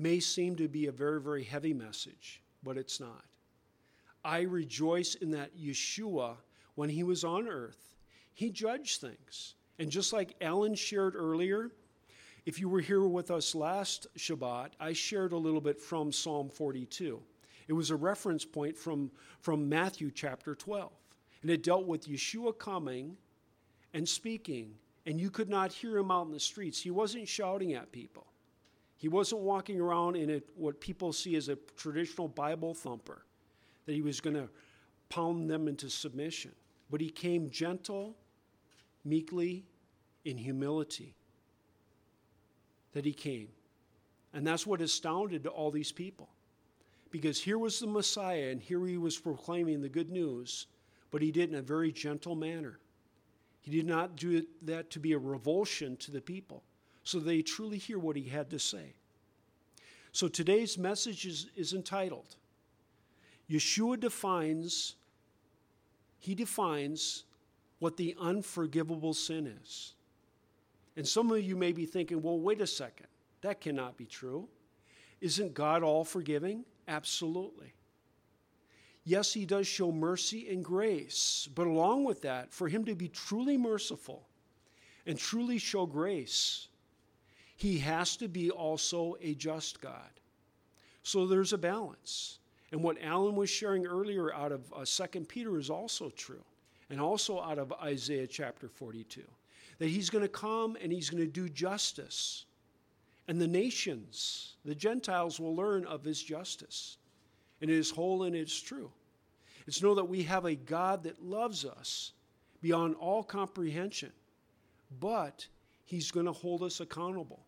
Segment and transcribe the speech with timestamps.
[0.00, 3.24] may seem to be a very, very heavy message, but it's not.
[4.24, 6.36] I rejoice in that Yeshua,
[6.74, 7.94] when he was on earth,
[8.34, 9.54] he judged things.
[9.78, 11.70] And just like Alan shared earlier,
[12.46, 16.48] if you were here with us last Shabbat, I shared a little bit from Psalm
[16.48, 17.20] 42.
[17.68, 19.10] It was a reference point from,
[19.40, 20.90] from Matthew chapter 12.
[21.42, 23.16] And it dealt with Yeshua coming
[23.94, 24.74] and speaking,
[25.06, 26.80] and you could not hear him out in the streets.
[26.80, 28.26] He wasn't shouting at people,
[29.00, 33.24] he wasn't walking around in a, what people see as a traditional Bible thumper,
[33.86, 34.46] that he was going to
[35.08, 36.52] pound them into submission.
[36.90, 38.14] But he came gentle,
[39.02, 39.64] meekly,
[40.26, 41.14] in humility.
[42.92, 43.48] That he came.
[44.34, 46.28] And that's what astounded all these people.
[47.10, 50.66] Because here was the Messiah, and here he was proclaiming the good news,
[51.10, 52.78] but he did it in a very gentle manner.
[53.62, 56.64] He did not do that to be a revulsion to the people,
[57.10, 58.94] so they truly hear what he had to say.
[60.12, 62.36] So today's message is, is entitled
[63.50, 64.94] Yeshua defines,
[66.20, 67.24] he defines
[67.80, 69.94] what the unforgivable sin is.
[70.96, 73.08] And some of you may be thinking, well, wait a second,
[73.40, 74.46] that cannot be true.
[75.20, 76.64] Isn't God all forgiving?
[76.86, 77.74] Absolutely.
[79.04, 83.08] Yes, he does show mercy and grace, but along with that, for him to be
[83.08, 84.28] truly merciful
[85.06, 86.68] and truly show grace,
[87.60, 90.10] he has to be also a just God.
[91.02, 92.38] So there's a balance.
[92.72, 96.42] And what Alan was sharing earlier out of uh, 2 Peter is also true,
[96.88, 99.22] and also out of Isaiah chapter 42
[99.78, 102.46] that he's going to come and he's going to do justice.
[103.28, 106.96] And the nations, the Gentiles, will learn of his justice.
[107.60, 108.90] And it is whole and it's true.
[109.66, 112.12] It's know that we have a God that loves us
[112.62, 114.12] beyond all comprehension,
[114.98, 115.46] but
[115.84, 117.40] he's going to hold us accountable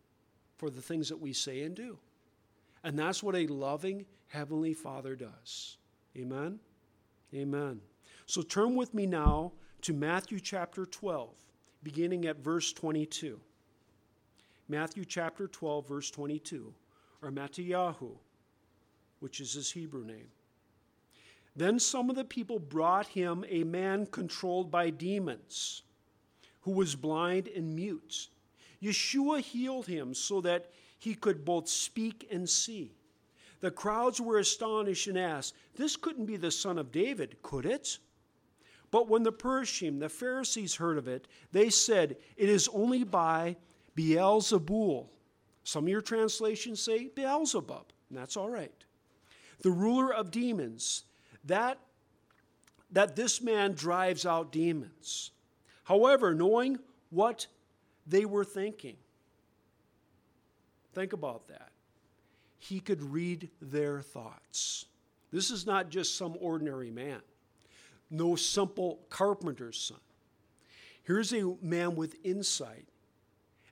[0.63, 1.97] for the things that we say and do.
[2.85, 5.75] And that's what a loving Heavenly Father does.
[6.15, 6.57] Amen?
[7.33, 7.81] Amen.
[8.27, 11.31] So turn with me now to Matthew chapter 12
[11.83, 13.41] beginning at verse 22.
[14.69, 16.73] Matthew chapter 12, verse 22,
[17.21, 18.11] or Mattiyahu,
[19.19, 20.29] which is his Hebrew name.
[21.57, 25.81] Then some of the people brought him a man controlled by demons,
[26.61, 28.29] who was blind and mute.
[28.83, 32.93] Yeshua healed him so that he could both speak and see.
[33.61, 37.97] The crowds were astonished and asked, This couldn't be the son of David, could it?
[38.91, 43.55] But when the Perushim, the Pharisees, heard of it, they said, It is only by
[43.95, 45.07] Beelzebul.
[45.63, 48.71] Some of your translations say Beelzebub, and that's all right.
[49.61, 51.05] The ruler of demons,
[51.45, 51.79] that,
[52.91, 55.31] that this man drives out demons.
[55.85, 56.79] However, knowing
[57.09, 57.47] what
[58.05, 58.97] they were thinking,
[60.93, 61.71] think about that.
[62.57, 64.85] He could read their thoughts.
[65.31, 67.21] This is not just some ordinary man
[68.13, 69.97] no simple carpenter's son.
[71.01, 72.87] Here's a man with insight.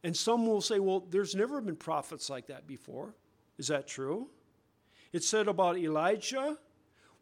[0.04, 3.14] And some will say, well, there's never been prophets like that before.
[3.60, 4.30] Is that true?
[5.14, 6.58] It said about Elijah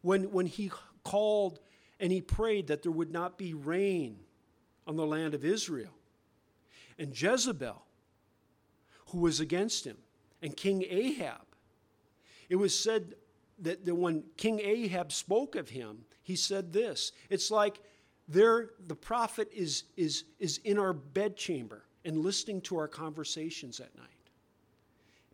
[0.00, 0.72] when, when he
[1.04, 1.60] called
[2.00, 4.18] and he prayed that there would not be rain
[4.86, 5.92] on the land of Israel.
[7.00, 7.82] And Jezebel,
[9.06, 9.96] who was against him,
[10.42, 11.46] and King Ahab.
[12.48, 13.14] It was said
[13.60, 17.80] that, when King Ahab spoke of him, he said this It's like
[18.28, 23.96] there, the prophet is, is, is in our bedchamber and listening to our conversations at
[23.96, 24.06] night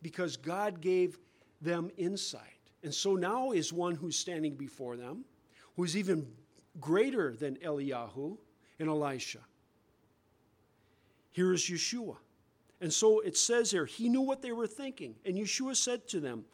[0.02, 1.18] because God gave
[1.60, 2.42] them insight.
[2.82, 5.24] And so now is one who's standing before them,
[5.74, 6.26] who's even
[6.80, 8.36] greater than Eliyahu
[8.78, 9.40] and Elisha.
[11.36, 12.16] Here is Yeshua.
[12.80, 15.16] And so it says there, he knew what they were thinking.
[15.26, 16.46] And Yeshua said to them,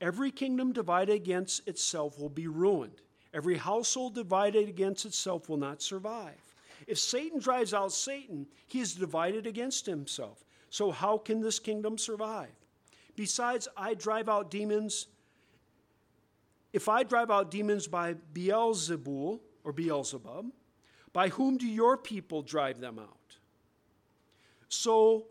[0.00, 3.00] Every kingdom divided against itself will be ruined.
[3.32, 6.34] Every household divided against itself will not survive.
[6.88, 10.44] If Satan drives out Satan, he is divided against himself.
[10.68, 12.50] So, how can this kingdom survive?
[13.14, 15.06] Besides, I drive out demons.
[16.72, 20.46] If I drive out demons by Beelzebul or Beelzebub,
[21.12, 23.36] by whom do your people drive them out?
[24.68, 25.26] So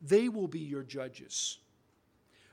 [0.00, 1.58] they will be your judges.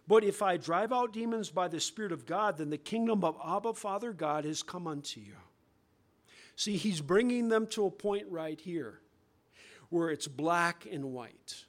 [0.08, 3.38] But if I drive out demons by the Spirit of God, then the kingdom of
[3.46, 5.36] Abba, Father God, has come unto you.
[6.56, 9.00] See, he's bringing them to a point right here
[9.90, 11.66] where it's black and white.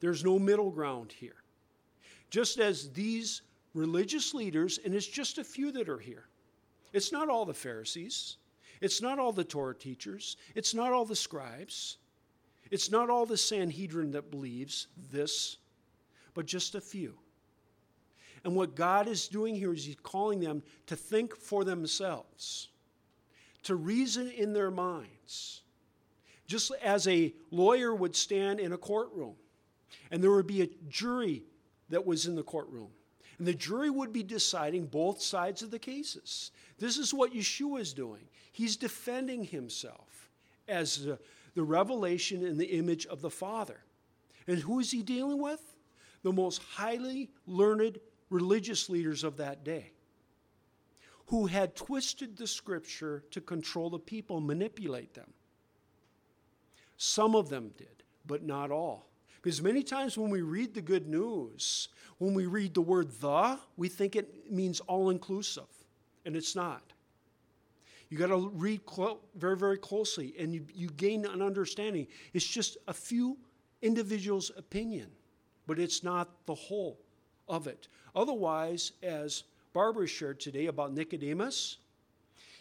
[0.00, 1.36] There's no middle ground here.
[2.30, 3.42] Just as these
[3.74, 6.24] religious leaders, and it's just a few that are here,
[6.92, 8.36] it's not all the Pharisees,
[8.80, 11.98] it's not all the Torah teachers, it's not all the scribes,
[12.70, 15.58] it's not all the Sanhedrin that believes this,
[16.34, 17.14] but just a few.
[18.44, 22.68] And what God is doing here is He's calling them to think for themselves,
[23.64, 25.62] to reason in their minds.
[26.46, 29.34] Just as a lawyer would stand in a courtroom,
[30.12, 31.42] and there would be a jury
[31.88, 32.90] that was in the courtroom.
[33.38, 36.52] And the jury would be deciding both sides of the cases.
[36.78, 38.22] This is what Yeshua is doing.
[38.52, 40.30] He's defending himself
[40.68, 41.18] as the,
[41.56, 43.80] the revelation in the image of the Father.
[44.46, 45.60] And who is he dealing with?
[46.22, 47.98] The most highly learned
[48.30, 49.92] religious leaders of that day
[51.28, 55.32] who had twisted the scripture to control the people, manipulate them.
[56.98, 59.08] Some of them did, but not all.
[59.42, 61.88] Because many times when we read the good news,
[62.18, 65.64] when we read the word the, we think it means all inclusive,
[66.24, 66.92] and it's not.
[68.08, 72.06] You got to read clo- very, very closely, and you, you gain an understanding.
[72.32, 73.36] It's just a few
[73.82, 75.08] individuals' opinion,
[75.66, 77.00] but it's not the whole
[77.48, 77.88] of it.
[78.14, 81.78] Otherwise, as Barbara shared today about Nicodemus,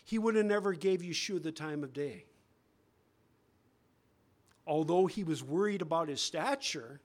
[0.04, 2.26] he would have never gave Yeshua the time of day
[4.68, 7.00] although he was worried about his stature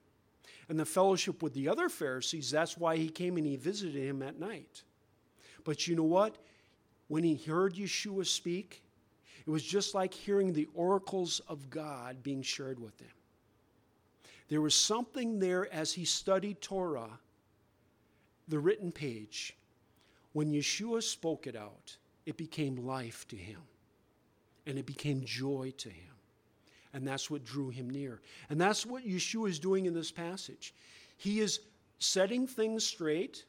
[0.69, 4.21] and the fellowship with the other Pharisees, that's why he came and he visited him
[4.21, 4.83] at night.
[5.63, 6.37] But you know what?
[7.11, 8.81] When he heard Yeshua speak,
[9.45, 13.11] it was just like hearing the oracles of God being shared with him.
[14.47, 17.19] There was something there as he studied Torah,
[18.47, 19.57] the written page.
[20.31, 23.59] When Yeshua spoke it out, it became life to him,
[24.65, 26.15] and it became joy to him.
[26.93, 28.21] And that's what drew him near.
[28.49, 30.73] And that's what Yeshua is doing in this passage.
[31.17, 31.59] He is
[31.99, 33.43] setting things straight,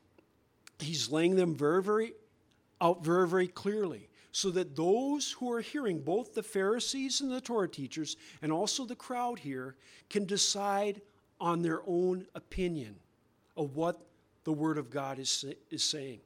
[0.80, 2.14] he's laying them very, very
[2.82, 7.40] out very, very clearly so that those who are hearing, both the Pharisees and the
[7.40, 9.76] Torah teachers, and also the crowd here,
[10.10, 11.00] can decide
[11.38, 12.96] on their own opinion
[13.56, 14.00] of what
[14.44, 16.20] the Word of God is, is saying.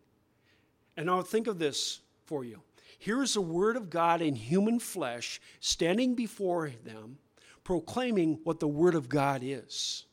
[0.97, 2.63] And now think of this for you.
[2.99, 7.19] Here is the Word of God in human flesh standing before them,
[7.65, 10.05] proclaiming what the Word of God is.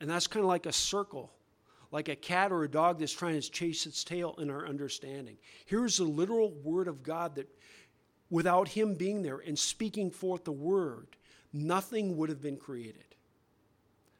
[0.00, 1.32] And that's kind of like a circle,
[1.90, 5.36] like a cat or a dog that's trying to chase its tail in our understanding.
[5.66, 7.48] Here's the literal Word of God that,
[8.30, 11.08] without Him being there and speaking forth the Word,
[11.52, 13.04] nothing would have been created.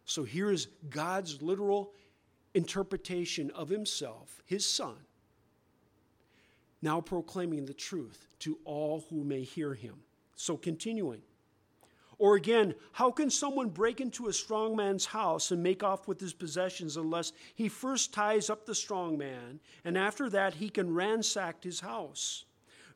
[0.05, 1.93] So here is God's literal
[2.55, 4.97] interpretation of Himself, His Son,
[6.81, 9.97] now proclaiming the truth to all who may hear him.
[10.37, 11.23] So, continuing.
[12.19, 16.19] Or again, how can someone break into a strong man's house and make off with
[16.19, 20.93] his possessions unless he first ties up the strong man, and after that he can
[20.93, 22.44] ransack his house?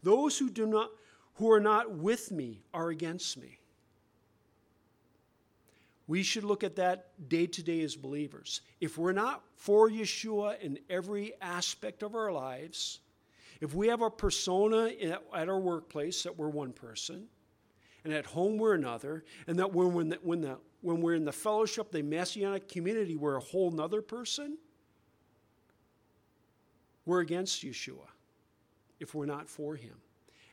[0.02, 0.90] Those who do not
[1.36, 3.58] who are not with me are against me.
[6.06, 8.60] We should look at that day to day as believers.
[8.80, 13.00] If we're not for Yeshua in every aspect of our lives,
[13.60, 14.90] if we have a persona
[15.32, 17.28] at our workplace that we're one person,
[18.04, 21.24] and at home we're another, and that when, when, the, when, the, when we're in
[21.24, 24.58] the fellowship, the messianic community, we're a whole nother person,
[27.04, 28.08] we're against Yeshua
[29.00, 29.94] if we're not for him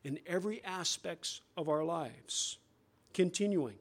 [0.04, 2.58] in every aspects of our lives.
[3.14, 3.76] Continuing,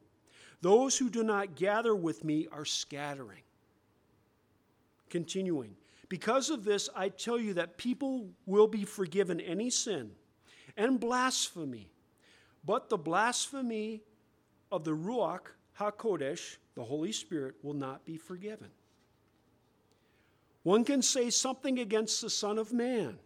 [0.61, 3.43] those who do not gather with me are scattering.
[5.09, 5.77] Continuing,
[6.09, 10.11] because of this, I tell you that people will be forgiven any sin
[10.77, 11.91] and blasphemy,
[12.65, 14.03] but the blasphemy
[14.71, 18.69] of the Ruach HaKodesh, the Holy Spirit, will not be forgiven.
[20.63, 23.19] One can say something against the Son of Man,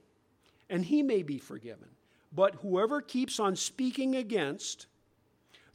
[0.70, 1.88] and he may be forgiven.
[2.32, 4.86] But whoever keeps on speaking against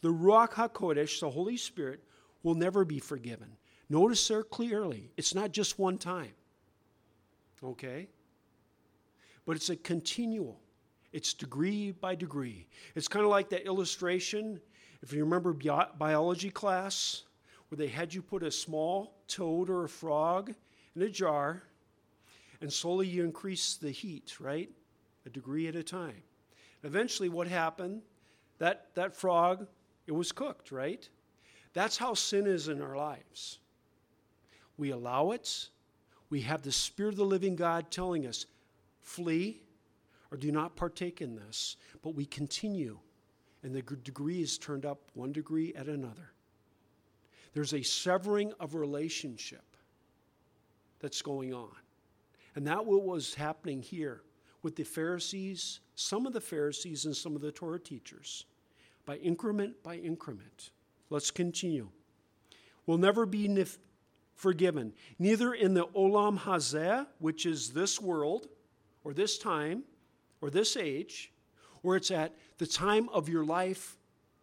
[0.02, 2.04] the Ruach HaKodesh, the Holy Spirit,
[2.44, 3.58] will never be forgiven.
[3.90, 6.34] Notice there clearly, it's not just one time.
[7.64, 8.08] Okay?
[9.46, 10.60] But it's a continual,
[11.14, 12.68] it's degree by degree.
[12.96, 14.60] It's kind of like that illustration,
[15.02, 17.24] if you remember bi- biology class,
[17.70, 20.54] where they had you put a small toad or a frog
[20.96, 21.64] in a jar,
[22.62, 24.70] and slowly you increase the heat, right?
[25.26, 26.24] A degree at a time.
[26.84, 28.02] Eventually, what happened?
[28.60, 29.68] That, that frog,
[30.08, 31.08] it was cooked, right?
[31.74, 33.60] That's how sin is in our lives.
[34.78, 35.70] We allow it,
[36.30, 38.46] we have the Spirit of the living God telling us,
[39.02, 39.62] flee
[40.32, 41.78] or do not partake in this.
[42.02, 43.00] But we continue,
[43.64, 46.32] and the degree is turned up one degree at another.
[47.54, 49.64] There's a severing of relationship
[51.00, 51.76] that's going on.
[52.56, 54.22] And that was happening here
[54.64, 58.46] with the Pharisees, some of the Pharisees, and some of the Torah teachers,
[59.06, 60.72] by increment by increment.
[61.10, 61.90] Let's continue.
[62.86, 63.66] We'll never be
[64.36, 68.48] forgiven, neither in the olam hazeh, which is this world,
[69.04, 69.84] or this time,
[70.42, 71.32] or this age,
[71.84, 73.98] or it's at the time of your life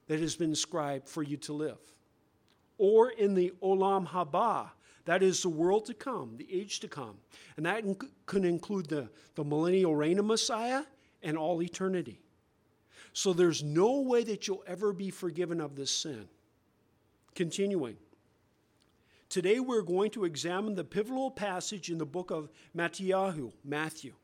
[0.06, 1.78] that has been inscribed for you to live,
[2.78, 4.70] or in the olam haba,
[5.04, 7.16] that is the world to come, the age to come.
[7.56, 10.84] And that inc- can include the, the millennial reign of Messiah
[11.22, 12.20] and all eternity.
[13.12, 16.28] So there's no way that you'll ever be forgiven of this sin.
[17.34, 17.96] Continuing.
[19.28, 24.14] Today we're going to examine the pivotal passage in the book of Matthew, Matthew.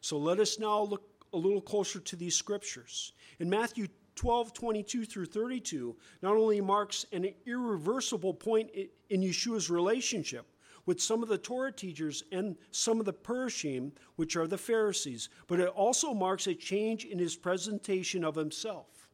[0.00, 1.02] So let us now look
[1.32, 3.12] a little closer to these scriptures.
[3.38, 8.70] In Matthew 12, 22 through 32, not only marks an irreversible point
[9.10, 10.46] in Yeshua's relationship
[10.86, 15.28] with some of the Torah teachers and some of the Perushim, which are the Pharisees,
[15.46, 19.08] but it also marks a change in his presentation of himself.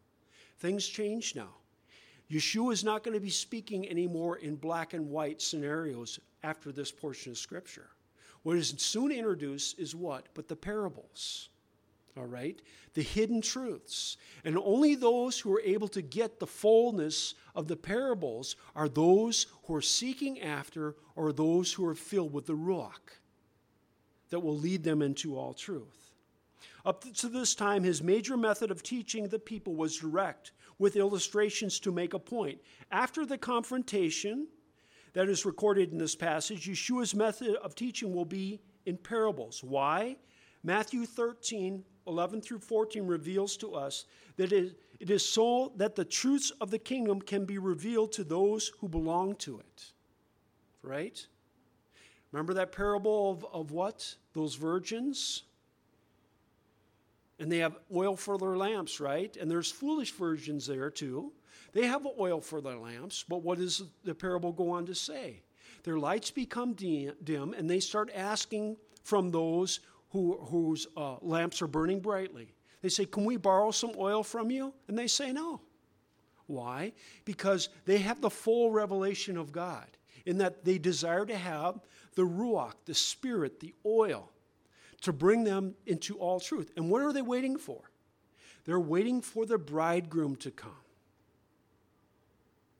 [0.58, 1.56] Things change now.
[2.30, 6.90] Yeshua is not going to be speaking anymore in black and white scenarios after this
[6.90, 7.90] portion of Scripture.
[8.44, 10.26] What is soon introduced is what?
[10.34, 11.48] But the parables.
[12.16, 12.60] All right?
[12.92, 14.16] The hidden truths.
[14.44, 19.46] And only those who are able to get the fullness of the parables are those
[19.64, 23.18] who are seeking after or those who are filled with the Ruach
[24.30, 26.12] that will lead them into all truth.
[26.84, 31.80] Up to this time, his major method of teaching the people was direct, with illustrations
[31.80, 32.58] to make a point.
[32.90, 34.48] After the confrontation
[35.14, 39.64] that is recorded in this passage, Yeshua's method of teaching will be in parables.
[39.64, 40.16] Why?
[40.62, 44.04] Matthew 13, 11 through 14 reveals to us
[44.36, 48.72] that it is so that the truths of the kingdom can be revealed to those
[48.80, 49.92] who belong to it.
[50.82, 51.26] Right?
[52.32, 54.16] Remember that parable of, of what?
[54.32, 55.44] Those virgins?
[57.38, 59.36] And they have oil for their lamps, right?
[59.36, 61.32] And there's foolish virgins there too.
[61.74, 65.42] They have oil for their lamps, but what does the parable go on to say?
[65.82, 71.66] Their lights become dim, and they start asking from those who, whose uh, lamps are
[71.66, 72.54] burning brightly.
[72.80, 74.72] They say, Can we borrow some oil from you?
[74.88, 75.60] And they say, No.
[76.46, 76.92] Why?
[77.24, 79.86] Because they have the full revelation of God,
[80.26, 81.80] in that they desire to have
[82.14, 84.30] the Ruach, the Spirit, the oil,
[85.00, 86.70] to bring them into all truth.
[86.76, 87.80] And what are they waiting for?
[88.64, 90.83] They're waiting for the bridegroom to come.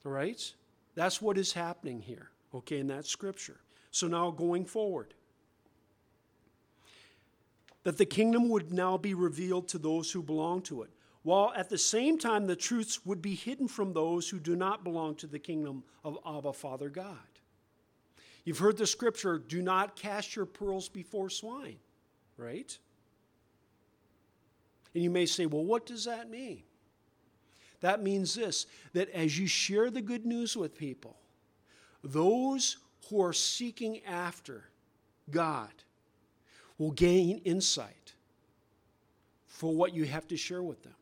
[0.05, 0.53] All right?
[0.95, 3.61] That's what is happening here, okay, in that scripture.
[3.91, 5.15] So now going forward
[7.85, 10.91] that the kingdom would now be revealed to those who belong to it,
[11.23, 14.85] while at the same time the truths would be hidden from those who do not
[14.85, 17.19] belong to the kingdom of Abba, Father God.
[18.45, 21.77] You've heard the scripture do not cast your pearls before swine,
[22.37, 22.77] right?
[24.95, 26.63] And you may say, well, what does that mean?
[27.85, 28.64] That means this
[28.95, 31.19] that as you share the good news with people,
[32.03, 32.79] those
[33.11, 34.64] who are seeking after
[35.31, 35.69] God,
[36.79, 38.14] will gain insight
[39.47, 40.95] for what you have to share with them.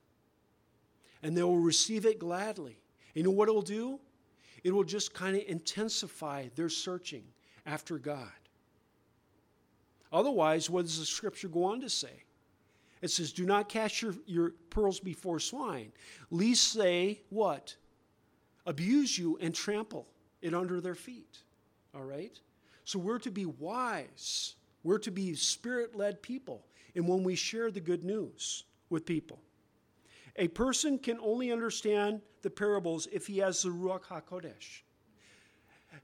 [1.23, 2.77] And they will receive it gladly.
[3.15, 4.01] You know what it will do?
[4.65, 7.23] It will just kind of intensify their searching
[7.65, 8.27] after God.
[10.13, 12.25] Otherwise, what does the scripture go on to say?
[13.03, 15.93] It says, Do not cast your, your pearls before swine,
[16.31, 17.77] lest they what?
[18.65, 20.07] Abuse you and trample
[20.41, 21.39] it under their feet.
[21.95, 22.39] All right?
[22.85, 26.67] So we're to be wise we're to be spirit led people.
[26.95, 29.41] And when we share the good news with people,
[30.37, 34.83] a person can only understand the parables if he has the Ruach HaKodesh.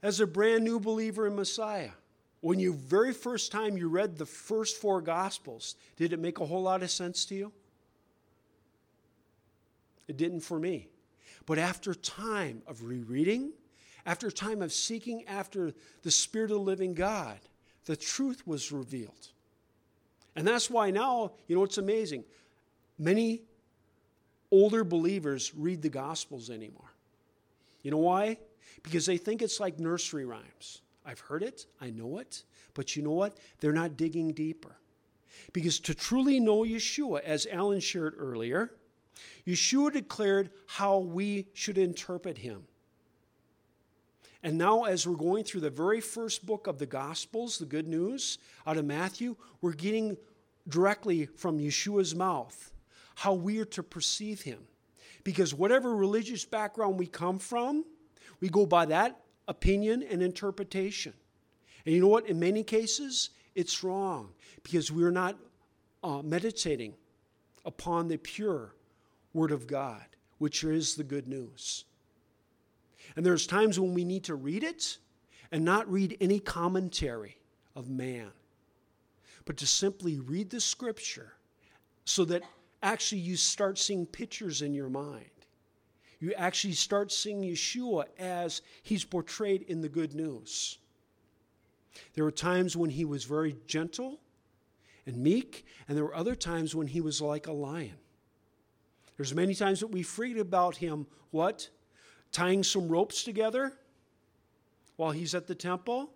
[0.03, 1.91] As a brand new believer in Messiah,
[2.41, 6.47] when you very first time you read the first four Gospels, did it make a
[6.47, 7.53] whole lot of sense to you?
[10.07, 10.89] It didn't for me.
[11.47, 13.53] But after time of rereading,
[14.07, 17.39] after time of seeking after the Spirit of the living God,
[17.87, 19.29] the truth was revealed.
[20.37, 22.25] And that's why now, you know, it's amazing.
[22.99, 23.43] Many
[24.51, 26.93] older believers read the Gospels anymore.
[27.83, 28.39] You know why?
[28.83, 30.83] Because they think it's like nursery rhymes.
[31.09, 33.39] I've heard it, I know it, but you know what?
[33.61, 34.77] They're not digging deeper.
[35.55, 38.75] Because to truly know Yeshua, as Alan shared earlier,
[39.47, 42.65] Yeshua declared how we should interpret him.
[44.43, 47.89] And now, as we're going through the very first book of the Gospels, the good
[47.89, 48.37] news
[48.67, 50.19] out of Matthew, we're getting
[50.69, 52.71] directly from Yeshua's mouth
[53.15, 54.61] how we are to perceive him.
[55.25, 57.87] Because whatever religious background we come from,
[58.41, 59.19] we go by that
[59.49, 61.15] opinion and interpretation.
[61.85, 62.29] And you know what?
[62.29, 64.31] In many cases, it's wrong
[64.63, 65.37] because we're not
[66.05, 66.95] uh, meditating
[67.65, 68.75] upon the pure
[69.33, 70.05] Word of God,
[70.39, 71.85] which is the good news.
[73.17, 74.99] And there's times when we need to read it,
[75.51, 77.39] and not read any commentary
[77.75, 78.31] of man,
[79.45, 81.35] but to simply read the scripture
[82.05, 82.43] so that
[82.83, 85.31] actually you start seeing pictures in your mind.
[86.21, 90.79] You actually start seeing Yeshua as he's portrayed in the good news.
[92.15, 94.21] There were times when he was very gentle
[95.07, 97.97] and meek, and there were other times when he was like a lion.
[99.17, 101.69] There's many times that we read about him, what?
[102.31, 103.73] Tying some ropes together
[104.97, 106.11] while he's at the temple.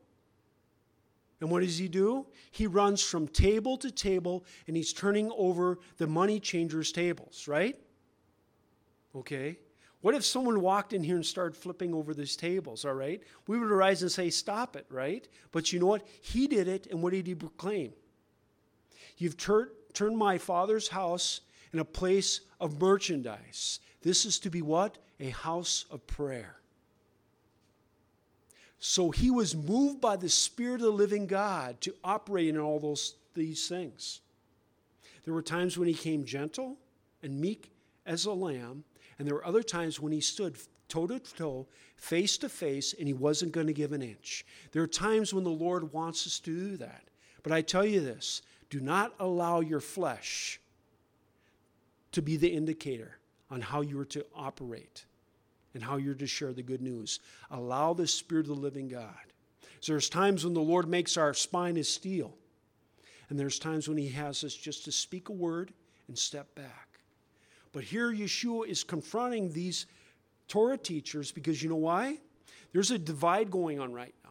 [1.40, 2.26] And what does he do?
[2.52, 7.76] He runs from table to table and he's turning over the money changers' tables, right?
[9.16, 9.59] Okay.
[10.02, 13.23] What if someone walked in here and started flipping over these tables, all right?
[13.47, 15.26] We would arise and say, Stop it, right?
[15.52, 16.06] But you know what?
[16.21, 17.92] He did it, and what did he proclaim?
[19.16, 21.40] You've tur- turned my father's house
[21.73, 23.80] in a place of merchandise.
[24.02, 24.99] This is to be what?
[25.21, 26.56] A house of prayer.
[28.78, 32.80] So he was moved by the Spirit of the living God to operate in all
[32.80, 34.21] those these things.
[35.25, 36.76] There were times when he came gentle
[37.23, 37.71] and meek
[38.04, 38.85] as a lamb,
[39.23, 43.07] and there were other times when he stood toe to toe, face to face, and
[43.07, 44.45] he wasn't going to give an inch.
[44.73, 47.05] There are times when the Lord wants us to do that.
[47.45, 50.61] But I tell you this do not allow your flesh
[52.11, 53.17] to be the indicator
[53.49, 55.05] on how you are to operate
[55.73, 57.21] and how you're to share the good news.
[57.49, 59.14] Allow the Spirit of the living God.
[59.79, 62.35] So there's times when the Lord makes our spine as steel,
[63.31, 65.73] and there's times when He has us just to speak a word
[66.09, 66.91] and step back.
[67.73, 69.87] But here Yeshua is confronting these
[70.47, 72.19] Torah teachers because you know why?
[72.73, 74.31] There's a divide going on right now.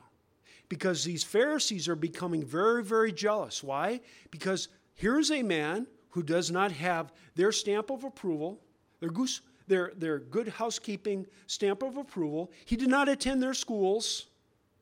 [0.70, 3.64] Because these Pharisees are becoming very, very jealous.
[3.64, 4.02] Why?
[4.30, 8.60] Because here's a man who does not have their stamp of approval,
[9.00, 12.52] their goose, their, their good housekeeping stamp of approval.
[12.66, 14.28] He did not attend their schools,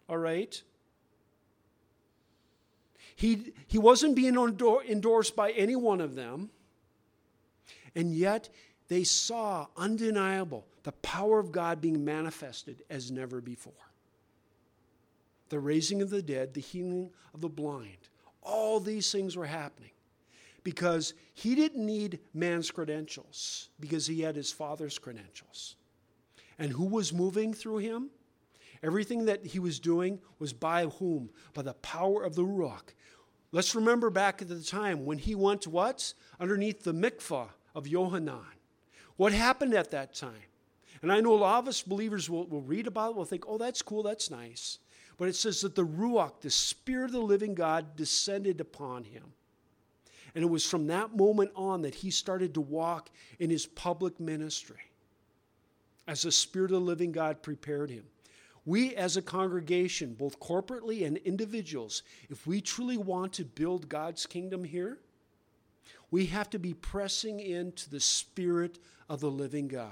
[0.08, 0.62] all right?
[3.16, 6.50] He, he wasn't being endorsed by any one of them.
[7.96, 8.50] And yet,
[8.88, 13.74] they saw undeniable the power of God being manifested as never before.
[15.50, 18.10] The raising of the dead, the healing of the blind,
[18.42, 19.92] all these things were happening
[20.64, 25.76] because he didn't need man's credentials because he had his father's credentials.
[26.58, 28.10] And who was moving through him?
[28.82, 31.30] Everything that he was doing was by whom?
[31.54, 32.94] By the power of the Ruach.
[33.52, 36.14] Let's remember back at the time when he went what?
[36.40, 38.46] Underneath the mikvah of Yohanan.
[39.18, 40.34] What happened at that time?
[41.02, 43.46] And I know a lot of us believers will, will read about it, will think,
[43.48, 44.80] oh, that's cool, that's nice.
[45.18, 49.24] But it says that the Ruach, the Spirit of the living God, descended upon him.
[50.36, 54.20] And it was from that moment on that he started to walk in his public
[54.20, 54.82] ministry
[56.08, 58.06] as the Spirit of the living God prepared him.
[58.66, 64.26] We, as a congregation, both corporately and individuals, if we truly want to build God's
[64.26, 65.00] kingdom here,
[66.12, 69.92] we have to be pressing into the Spirit of the living God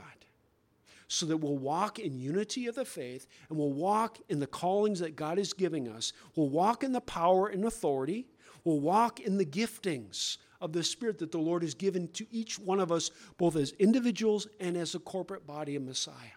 [1.07, 4.99] so that we'll walk in unity of the faith and we'll walk in the callings
[4.99, 6.11] that God is giving us.
[6.35, 8.27] We'll walk in the power and authority
[8.67, 12.59] We'll walk in the giftings of the Spirit that the Lord has given to each
[12.59, 16.35] one of us, both as individuals and as a corporate body of Messiah.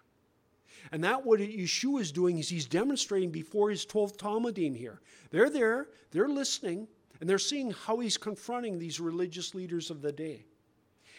[0.93, 5.01] And that what Yeshua is doing is he's demonstrating before his 12 Talmudim here.
[5.33, 6.87] They're there, they're listening,
[7.21, 10.47] and they're seeing how he's confronting these religious leaders of the day.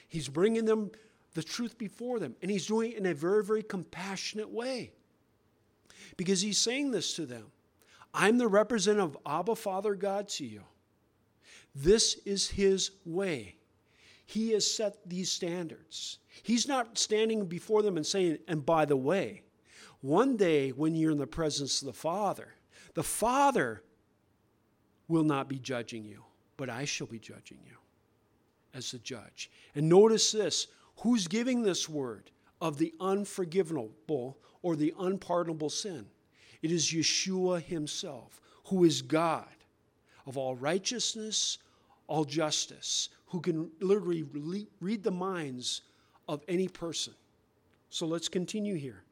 [0.09, 0.91] He's bringing them
[1.33, 4.91] the truth before them, and he's doing it in a very, very compassionate way.
[6.17, 7.51] Because he's saying this to them
[8.13, 10.63] I'm the representative of Abba, Father God to you.
[11.73, 13.55] This is his way.
[14.25, 16.19] He has set these standards.
[16.43, 19.43] He's not standing before them and saying, and by the way,
[20.01, 22.55] one day when you're in the presence of the Father,
[22.93, 23.83] the Father
[25.11, 26.23] will not be judging you,
[26.57, 27.75] but I shall be judging you
[28.73, 29.51] as the judge.
[29.75, 36.05] And notice this who's giving this word of the unforgivable or the unpardonable sin?
[36.61, 39.45] It is Yeshua himself, who is God
[40.25, 41.57] of all righteousness,
[42.07, 44.23] all justice, who can literally
[44.79, 45.81] read the minds
[46.27, 47.13] of any person.
[47.89, 49.03] So let's continue here.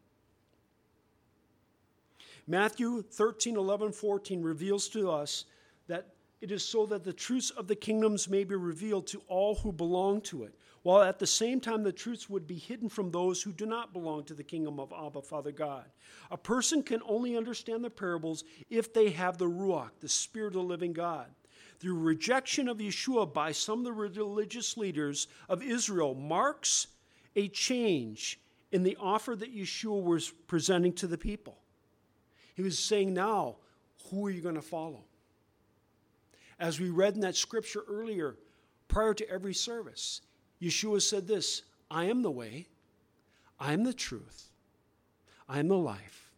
[2.47, 5.45] Matthew 13, 11, 14 reveals to us
[5.89, 6.07] that
[6.41, 9.73] it is so that the truths of the kingdoms may be revealed to all who
[9.73, 13.41] belong to it, while at the same time the truths would be hidden from those
[13.41, 15.83] who do not belong to the kingdom of Abba, Father God.
[16.31, 20.61] A person can only understand the parables if they have the Ruach, the Spirit of
[20.61, 21.27] the living God.
[21.81, 26.87] The rejection of Yeshua by some of the religious leaders of Israel marks
[27.35, 28.39] a change
[28.71, 31.57] in the offer that Yeshua was presenting to the people.
[32.55, 33.57] He was saying, now,
[34.09, 35.03] who are you going to follow?
[36.59, 38.35] As we read in that scripture earlier,
[38.87, 40.21] prior to every service,
[40.61, 42.67] Yeshua said this I am the way,
[43.59, 44.49] I am the truth,
[45.47, 46.29] I am the life.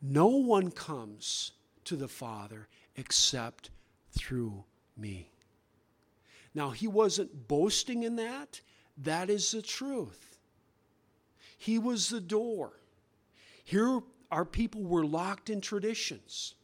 [0.00, 1.52] No one comes
[1.84, 3.70] to the Father except
[4.12, 4.64] through
[4.96, 5.30] me.
[6.54, 8.60] Now, he wasn't boasting in that.
[8.98, 10.38] That is the truth.
[11.58, 12.72] He was the door.
[13.64, 16.54] Here, our people were locked in traditions.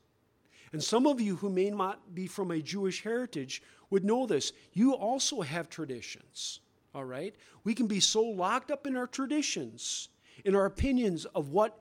[0.73, 4.53] And some of you who may not be from a Jewish heritage would know this.
[4.73, 6.61] You also have traditions,
[6.95, 7.35] all right?
[7.65, 10.09] We can be so locked up in our traditions,
[10.45, 11.79] in our opinions of what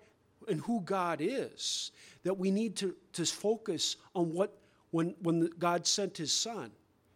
[0.48, 1.92] and who God is,
[2.24, 4.58] that we need to, to focus on what,
[4.90, 6.72] when, when God sent his son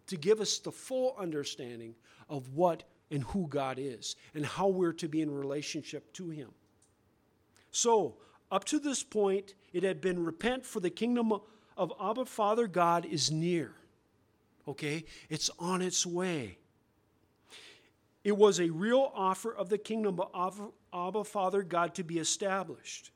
[0.07, 1.95] to give us the full understanding
[2.29, 6.51] of what and who God is and how we're to be in relationship to him.
[7.71, 8.17] So,
[8.51, 11.33] up to this point, it had been repent for the kingdom
[11.77, 13.71] of Abba Father God is near.
[14.67, 15.05] Okay?
[15.29, 16.57] It's on its way.
[18.23, 20.61] It was a real offer of the kingdom of
[20.93, 23.11] Abba Father God to be established.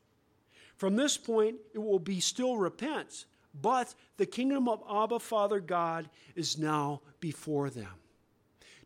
[0.75, 3.25] From this point, it will be still repent,
[3.59, 7.89] but the kingdom of Abba Father God is now before them.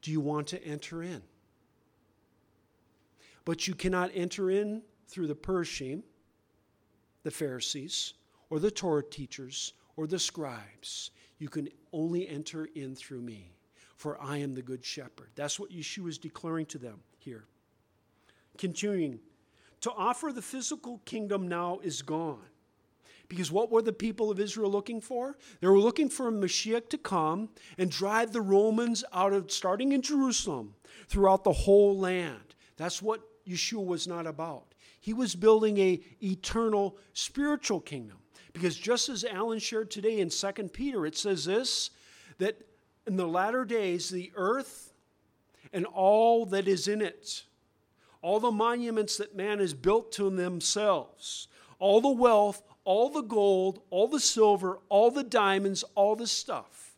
[0.01, 1.21] Do you want to enter in?
[3.45, 6.03] But you cannot enter in through the Perushim,
[7.23, 8.13] the Pharisees,
[8.53, 11.09] or the Torah teachers, or the scribes.
[11.39, 13.49] You can only enter in through me,
[13.95, 15.31] for I am the good shepherd.
[15.33, 17.45] That's what Yeshua is declaring to them here.
[18.59, 19.17] Continuing,
[19.81, 22.45] to offer the physical kingdom now is gone.
[23.27, 25.35] Because what were the people of Israel looking for?
[25.59, 29.93] They were looking for a Mashiach to come and drive the Romans out of, starting
[29.93, 30.75] in Jerusalem,
[31.07, 32.53] throughout the whole land.
[32.77, 34.75] That's what Yeshua was not about.
[34.99, 38.19] He was building a eternal spiritual kingdom.
[38.53, 41.89] Because just as Alan shared today in 2 Peter, it says this
[42.37, 42.61] that
[43.05, 44.93] in the latter days, the earth
[45.73, 47.43] and all that is in it
[48.23, 53.81] all the monuments that man has built to themselves, all the wealth, all the gold,
[53.89, 56.95] all the silver, all the diamonds, all the stuff,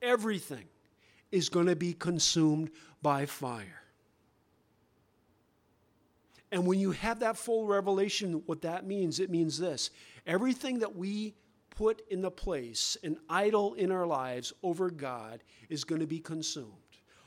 [0.00, 0.66] everything
[1.32, 2.70] is going to be consumed
[3.02, 3.82] by fire.
[6.52, 9.90] And when you have that full revelation, what that means, it means this
[10.26, 11.34] everything that we
[11.70, 16.20] put in the place, an idol in our lives over God, is going to be
[16.20, 16.72] consumed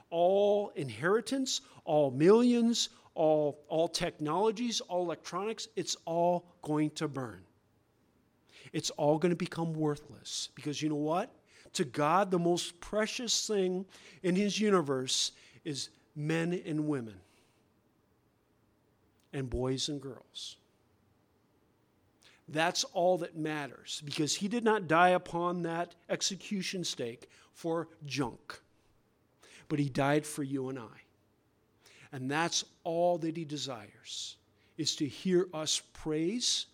[0.10, 7.42] all inheritance, all millions, all, all technologies, all electronics, it's all going to burn.
[8.74, 10.50] It's all going to become worthless.
[10.56, 11.34] Because you know what?
[11.74, 13.86] To God, the most precious thing
[14.24, 15.32] in His universe
[15.64, 17.16] is men and women,
[19.34, 20.58] and boys and girls.
[22.50, 28.62] That's all that matters because He did not die upon that execution stake for junk
[29.70, 31.02] but he died for you and I.
[32.12, 34.38] And that's all that he desires
[34.78, 36.68] is to hear us praise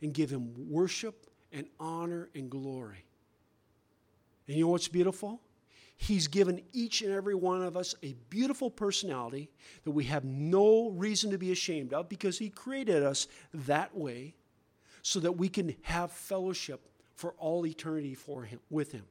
[0.00, 3.04] and give him worship and honor and glory.
[4.46, 5.40] And you know what's beautiful?
[5.96, 9.48] He's given each and every one of us a beautiful personality
[9.84, 14.34] that we have no reason to be ashamed of because He created us that way
[15.04, 16.80] so that we can have fellowship
[17.14, 19.04] for all eternity for him, with Him.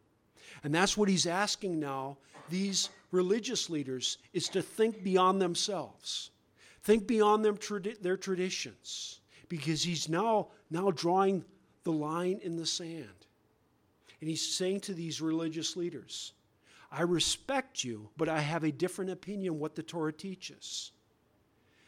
[0.64, 2.18] And that's what He's asking now
[2.50, 6.32] these religious leaders is to think beyond themselves,
[6.82, 7.58] think beyond them,
[8.02, 11.46] their traditions, because he's now, now drawing
[11.84, 13.08] the line in the sand.
[14.20, 16.34] And he's saying to these religious leaders,
[16.92, 20.92] I respect you, but I have a different opinion what the Torah teaches.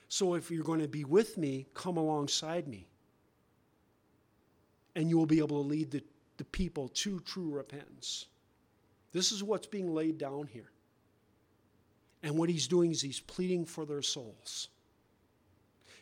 [0.08, 2.88] So if you're going to be with me, come alongside me.
[4.96, 6.04] And you will be able to lead the,
[6.38, 8.28] the people to true repentance.
[9.12, 10.72] This is what's being laid down here.
[12.24, 14.70] And what he's doing is he's pleading for their souls.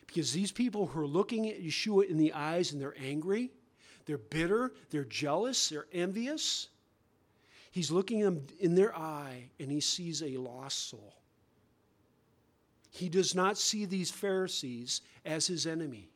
[0.06, 3.50] Because these people who are looking at Yeshua in the eyes and they're angry,
[4.06, 6.68] they're bitter, they're jealous, they're envious,
[7.70, 11.16] he's looking them in their eye and he sees a lost soul.
[12.90, 16.10] He does not see these Pharisees as his enemy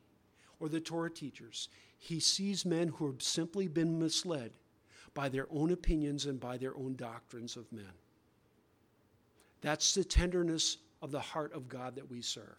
[0.59, 1.67] or the Torah teachers.
[1.99, 4.53] He sees men who have simply been misled
[5.13, 7.91] by their own opinions and by their own doctrines of men.
[9.61, 12.57] That's the tenderness of the heart of God that we serve.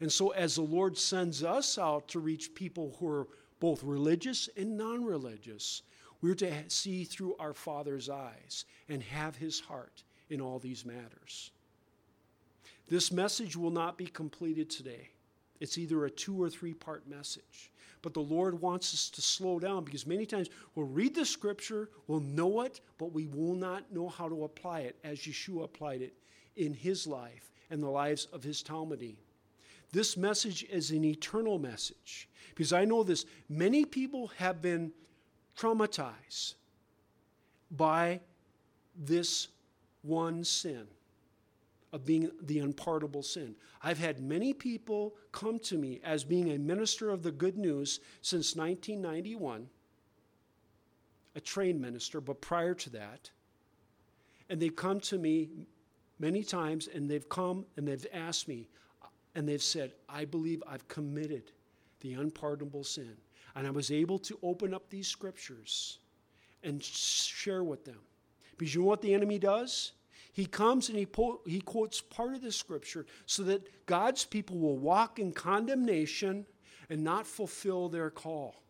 [0.00, 3.28] And so, as the Lord sends us out to reach people who are
[3.60, 5.82] both religious and non religious,
[6.22, 11.50] we're to see through our Father's eyes and have His heart in all these matters.
[12.88, 15.10] This message will not be completed today.
[15.60, 17.71] It's either a two or three part message.
[18.02, 21.88] But the Lord wants us to slow down because many times we'll read the scripture,
[22.08, 26.02] we'll know it, but we will not know how to apply it as Yeshua applied
[26.02, 26.14] it
[26.56, 29.16] in his life and the lives of his Talmudim.
[29.92, 33.24] This message is an eternal message because I know this.
[33.48, 34.92] Many people have been
[35.56, 36.54] traumatized
[37.70, 38.20] by
[38.96, 39.48] this
[40.02, 40.86] one sin
[41.92, 43.54] of being the unpardonable sin.
[43.82, 48.00] I've had many people come to me as being a minister of the good news
[48.22, 49.68] since 1991,
[51.34, 53.30] a trained minister, but prior to that.
[54.48, 55.50] And they've come to me
[56.18, 58.68] many times and they've come and they've asked me
[59.34, 61.52] and they've said, I believe I've committed
[62.00, 63.16] the unpardonable sin.
[63.54, 65.98] And I was able to open up these scriptures
[66.62, 67.98] and share with them.
[68.56, 69.92] Because you know what the enemy does?
[70.32, 74.58] He comes and he, po- he quotes part of the scripture so that God's people
[74.58, 76.46] will walk in condemnation
[76.88, 78.62] and not fulfill their call.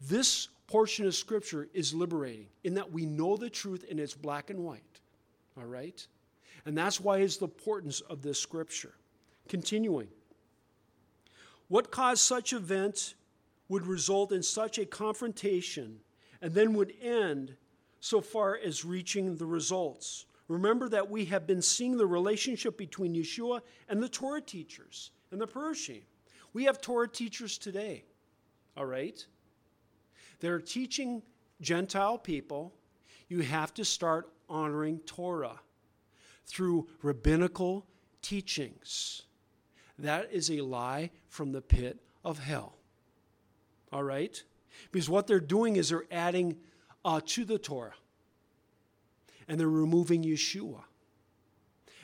[0.00, 4.50] This portion of scripture is liberating in that we know the truth and it's black
[4.50, 5.00] and white.
[5.56, 6.06] All right?
[6.66, 8.94] And that's why is the importance of this scripture.
[9.48, 10.08] Continuing.
[11.68, 13.14] What caused such events
[13.68, 16.00] would result in such a confrontation
[16.40, 17.56] and then would end
[18.00, 20.26] so far as reaching the results.
[20.48, 25.40] Remember that we have been seeing the relationship between Yeshua and the Torah teachers and
[25.40, 26.02] the Perushim.
[26.52, 28.04] We have Torah teachers today,
[28.76, 29.24] all right?
[30.40, 31.22] They're teaching
[31.60, 32.74] Gentile people
[33.28, 35.60] you have to start honoring Torah
[36.46, 37.86] through rabbinical
[38.20, 39.22] teachings.
[39.98, 42.76] That is a lie from the pit of hell.
[43.92, 44.42] All right?
[44.92, 46.56] Because what they're doing is they're adding
[47.04, 47.94] uh, to the Torah
[49.48, 50.82] and they're removing Yeshua.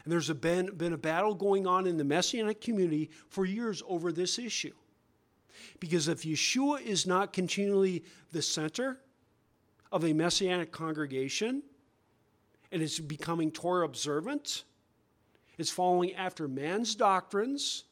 [0.04, 3.82] And there's a been, been a battle going on in the Messianic community for years
[3.86, 4.72] over this issue.
[5.78, 9.00] Because if Yeshua is not continually the center
[9.92, 11.62] of a Messianic congregation
[12.72, 14.64] and it's becoming Torah observant,
[15.58, 17.84] it's following after man's doctrines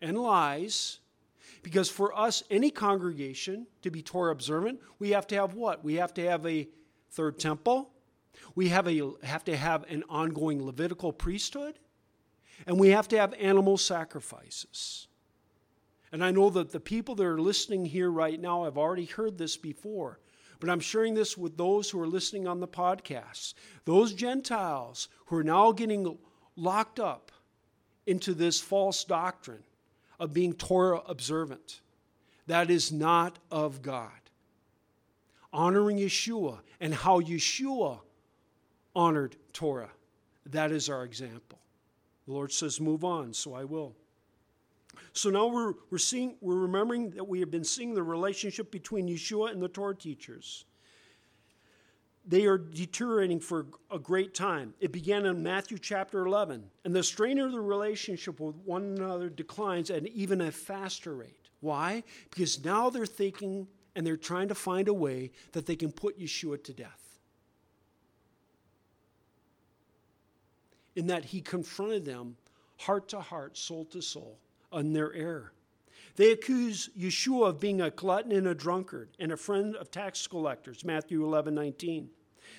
[0.00, 1.00] and lies.
[1.62, 5.82] Because for us, any congregation to be Torah observant, we have to have what?
[5.82, 6.68] We have to have a
[7.10, 7.90] third temple,
[8.54, 11.78] we have, a, have to have an ongoing Levitical priesthood,
[12.66, 15.08] and we have to have animal sacrifices.
[16.10, 19.38] And I know that the people that are listening here right now have already heard
[19.38, 20.18] this before,
[20.60, 23.54] but I'm sharing this with those who are listening on the podcast.
[23.84, 26.18] Those Gentiles who are now getting
[26.56, 27.30] locked up
[28.06, 29.62] into this false doctrine
[30.18, 31.80] of being Torah observant.
[32.46, 34.10] That is not of God.
[35.52, 38.00] Honoring Yeshua and how Yeshua
[38.98, 39.92] honored Torah.
[40.46, 41.60] That is our example.
[42.26, 43.94] The Lord says, move on, so I will.
[45.12, 49.08] So now we're, we're seeing, we're remembering that we have been seeing the relationship between
[49.08, 50.64] Yeshua and the Torah teachers.
[52.26, 54.74] They are deteriorating for a great time.
[54.80, 59.30] It began in Matthew chapter 11, and the strain of the relationship with one another
[59.30, 61.48] declines at even a faster rate.
[61.60, 62.02] Why?
[62.30, 66.18] Because now they're thinking and they're trying to find a way that they can put
[66.18, 67.07] Yeshua to death.
[70.98, 72.36] In that he confronted them
[72.76, 74.36] heart to heart, soul to soul,
[74.72, 75.52] on their error.
[76.16, 80.26] They accuse Yeshua of being a glutton and a drunkard and a friend of tax
[80.26, 82.10] collectors, Matthew 11 19.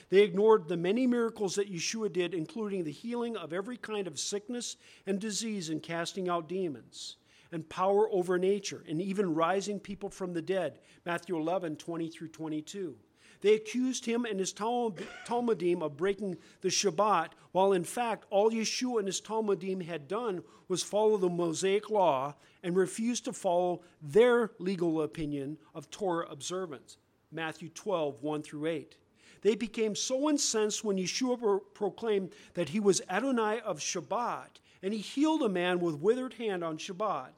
[0.10, 4.18] They ignored the many miracles that Yeshua did, including the healing of every kind of
[4.18, 7.18] sickness and disease and casting out demons,
[7.52, 12.30] and power over nature, and even rising people from the dead, Matthew 11 20 through
[12.30, 12.96] 22.
[13.42, 19.00] They accused him and his Talmudim of breaking the Shabbat, while in fact all Yeshua
[19.00, 24.52] and his Talmudim had done was follow the Mosaic law and refuse to follow their
[24.60, 26.98] legal opinion of Torah observance.
[27.32, 28.98] Matthew 12, 1 through 8.
[29.42, 34.94] They became so incensed when Yeshua pro- proclaimed that he was Adonai of Shabbat, and
[34.94, 37.30] he healed a man with withered hand on Shabbat,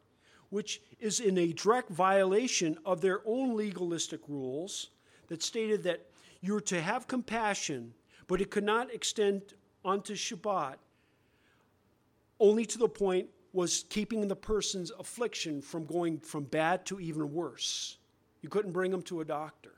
[0.50, 4.90] which is in a direct violation of their own legalistic rules
[5.32, 6.02] that stated that
[6.41, 7.94] you were to have compassion,
[8.28, 9.41] but it could not extend
[9.86, 10.76] onto Shabbat,
[12.38, 17.32] only to the point was keeping the person's affliction from going from bad to even
[17.32, 17.96] worse.
[18.41, 19.72] You couldn't bring them to a doctor.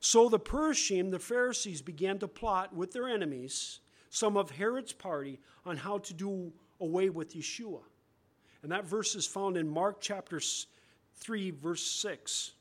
[0.00, 5.38] So the Perushim, the Pharisees, began to plot with their enemies, some of Herod's party,
[5.64, 7.82] on how to do away with Yeshua.
[8.64, 10.40] And that verse is found in Mark chapter
[11.20, 12.54] 3, verse 6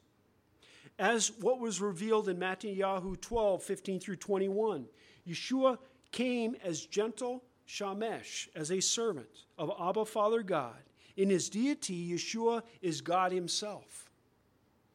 [0.99, 2.75] as what was revealed in Matthew
[3.21, 4.85] 12, 15 through 21.
[5.27, 5.77] Yeshua
[6.12, 10.77] came as gentle Shamesh, as a servant of Abba Father God,
[11.15, 14.09] In his deity, Yeshua is God himself.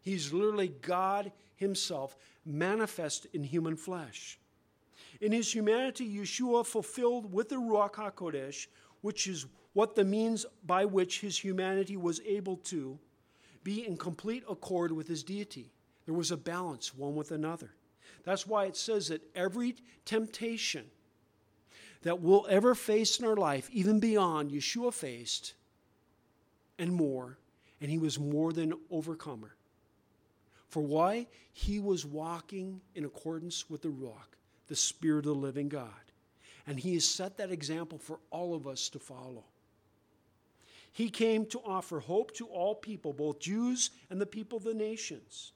[0.01, 4.39] He's literally God himself, manifest in human flesh.
[5.21, 8.67] In his humanity, Yeshua fulfilled with the Ruach HaKodesh,
[9.01, 12.99] which is what the means by which his humanity was able to
[13.63, 15.74] be in complete accord with his deity.
[16.07, 17.71] There was a balance one with another.
[18.25, 20.87] That's why it says that every temptation
[22.03, 25.55] that we'll ever face in our life, even beyond Yeshua faced,
[26.79, 27.39] and more,
[27.81, 29.55] and he was more than overcomer.
[30.69, 31.27] For why?
[31.53, 34.37] He was walking in accordance with the Ruach,
[34.69, 35.89] the Spirit of the living God.
[36.67, 39.45] And he has set that example for all of us to follow.
[40.93, 44.75] He came to offer hope to all people, both Jews and the people of the
[44.75, 45.53] nations.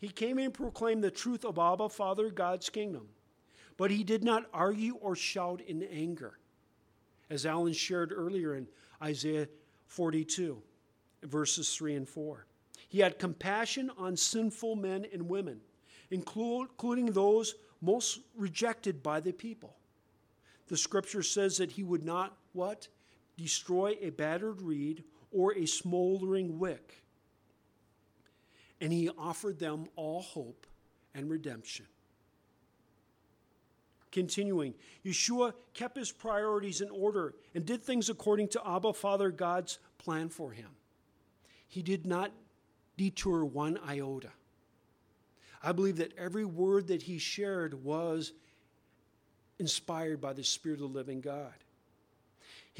[0.00, 3.08] He came and proclaimed the truth of Abba, Father, God's kingdom.
[3.76, 6.38] But he did not argue or shout in anger,
[7.28, 8.66] as Alan shared earlier in
[9.02, 9.48] Isaiah
[9.86, 10.60] 42,
[11.22, 12.46] verses 3 and 4.
[12.88, 15.60] He had compassion on sinful men and women,
[16.10, 19.76] including those most rejected by the people.
[20.68, 22.88] The scripture says that he would not what?
[23.36, 27.02] Destroy a battered reed or a smoldering wick
[28.80, 30.66] and he offered them all hope
[31.14, 31.86] and redemption.
[34.10, 39.78] Continuing, Yeshua kept his priorities in order and did things according to Abba Father God's
[39.98, 40.70] plan for him.
[41.68, 42.32] He did not
[42.96, 44.30] detour one iota.
[45.62, 48.32] I believe that every word that he shared was
[49.58, 51.52] inspired by the Spirit of the living God.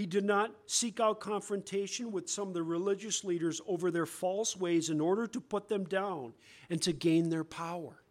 [0.01, 4.57] He did not seek out confrontation with some of the religious leaders over their false
[4.57, 6.33] ways in order to put them down
[6.71, 8.03] and to gain their power.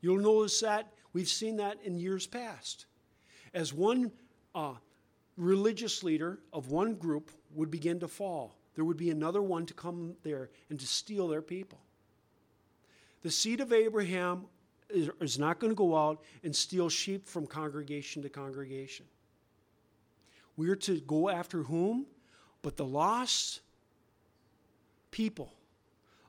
[0.00, 2.86] You'll notice that we've seen that in years past.
[3.52, 4.12] As one
[4.54, 4.76] uh,
[5.36, 9.74] religious leader of one group would begin to fall, there would be another one to
[9.74, 11.80] come there and to steal their people.
[13.20, 14.46] The seed of Abraham
[14.88, 19.04] is, is not going to go out and steal sheep from congregation to congregation.
[20.60, 22.04] We are to go after whom?
[22.60, 23.60] But the lost
[25.10, 25.54] people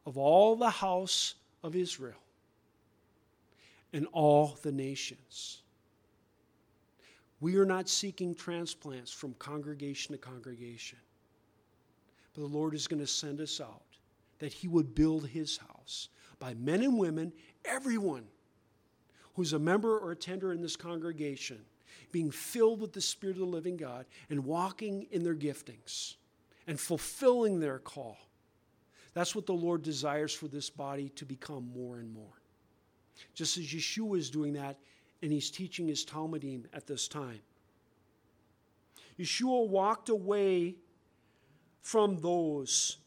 [0.05, 2.15] of all the house of Israel
[3.91, 5.63] and all the nations.
[7.41, 10.99] We are not seeking transplants from congregation to congregation.
[12.33, 13.97] But the Lord is going to send us out
[14.39, 16.07] that He would build His house
[16.39, 17.33] by men and women,
[17.65, 18.23] everyone
[19.33, 21.65] who's a member or a tender in this congregation
[22.11, 26.15] being filled with the Spirit of the living God and walking in their giftings
[26.67, 28.17] and fulfilling their call.
[29.13, 32.41] That's what the Lord desires for this body to become more and more.
[33.33, 34.77] Just as Yeshua is doing that,
[35.21, 37.41] and he's teaching his Talmidim at this time.
[39.19, 40.75] Yeshua walked away
[41.81, 42.97] from those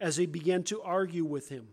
[0.00, 1.68] as they began to argue with him.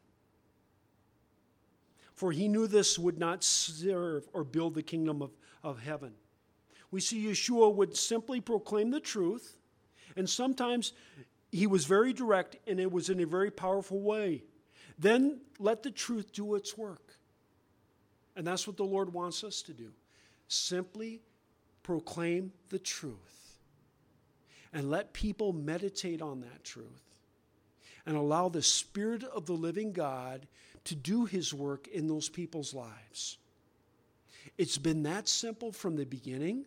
[2.14, 5.32] For he knew this would not serve or build the kingdom of,
[5.64, 6.14] of heaven.
[6.92, 9.58] We see Yeshua would simply proclaim the truth,
[10.16, 10.94] and sometimes
[11.52, 14.44] he was very direct and it was in a very powerful way.
[14.98, 17.18] Then let the truth do its work.
[18.36, 19.92] And that's what the Lord wants us to do.
[20.48, 21.22] Simply
[21.84, 23.58] proclaim the truth
[24.74, 27.04] and let people meditate on that truth
[28.06, 30.48] and allow the Spirit of the living God
[30.86, 33.38] to do his work in those people's lives.
[34.58, 36.66] It's been that simple from the beginning,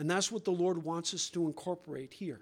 [0.00, 2.40] and that's what the Lord wants us to incorporate here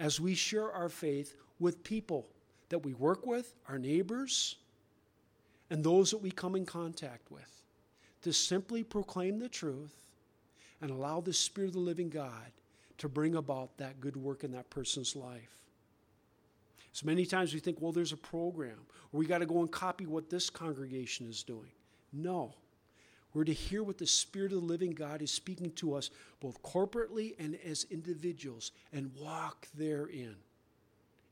[0.00, 2.26] as we share our faith with people
[2.70, 4.56] that we work with, our neighbors,
[5.70, 7.62] and those that we come in contact with.
[8.22, 9.94] To simply proclaim the truth
[10.80, 12.50] and allow the Spirit of the living God
[12.98, 15.54] to bring about that good work in that person's life.
[16.90, 18.80] So many times we think, well, there's a program,
[19.12, 21.70] or we got to go and copy what this congregation is doing.
[22.12, 22.54] No.
[23.36, 26.08] We're to hear what the Spirit of the living God is speaking to us,
[26.40, 30.36] both corporately and as individuals, and walk therein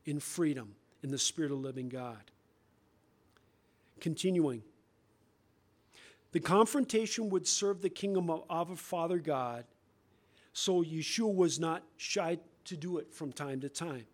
[0.05, 2.21] in freedom in the Spirit of the living God.
[3.99, 4.61] Continuing.
[6.31, 9.65] The confrontation would serve the kingdom of our Father God,
[10.53, 14.05] so Yeshua was not shy to do it from time to time.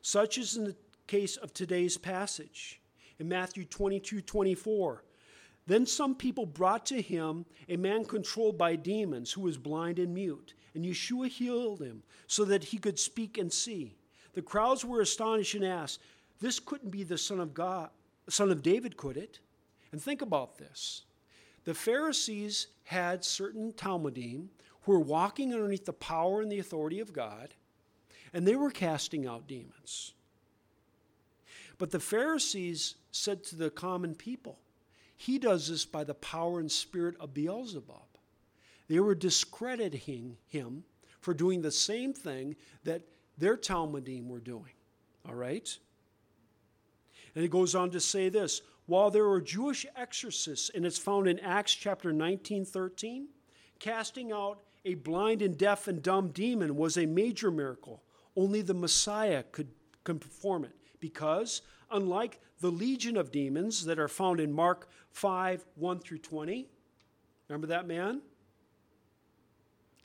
[0.00, 0.76] Such is in the
[1.08, 2.80] case of today's passage.
[3.18, 5.04] In Matthew 22 24,
[5.66, 10.12] then some people brought to him a man controlled by demons who was blind and
[10.12, 13.96] mute, and Yeshua healed him so that he could speak and see.
[14.34, 16.00] The crowds were astonished and asked,
[16.40, 17.90] This couldn't be the Son of God,
[18.28, 19.38] Son of David, could it?
[19.92, 21.02] And think about this.
[21.64, 24.48] The Pharisees had certain Talmidim
[24.82, 27.54] who were walking underneath the power and the authority of God,
[28.32, 30.14] and they were casting out demons.
[31.78, 34.58] But the Pharisees said to the common people,
[35.22, 38.08] He does this by the power and spirit of Beelzebub.
[38.88, 40.82] They were discrediting him
[41.20, 43.02] for doing the same thing that
[43.38, 44.72] their Talmidim were doing.
[45.24, 45.78] All right?
[47.36, 51.28] And it goes on to say this while there were Jewish exorcists, and it's found
[51.28, 53.28] in Acts chapter 19 13,
[53.78, 58.02] casting out a blind and deaf and dumb demon was a major miracle.
[58.36, 59.68] Only the Messiah could,
[60.02, 61.62] could perform it because,
[61.92, 66.68] unlike the legion of demons that are found in Mark 5 1 through 20,
[67.48, 68.22] remember that man?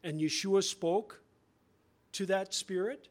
[0.04, 1.22] And Yeshua spoke
[2.14, 3.10] to that spirit,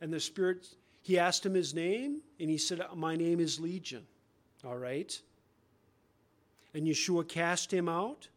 [0.00, 0.68] and the spirit,
[1.00, 4.06] he asked him his name, and he said, My name is Legion.
[4.62, 5.18] All right?
[6.74, 8.28] And Yeshua cast him out.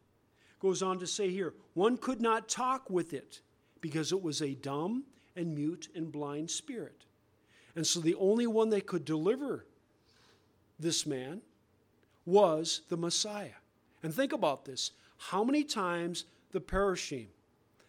[0.59, 3.41] Goes on to say here, one could not talk with it
[3.81, 5.03] because it was a dumb
[5.35, 7.05] and mute and blind spirit.
[7.75, 9.65] And so the only one that could deliver
[10.79, 11.41] this man
[12.25, 13.57] was the Messiah.
[14.03, 17.27] And think about this how many times the Perushim,